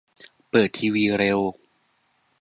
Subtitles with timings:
[0.49, 1.39] เปิดทีวีเร็ว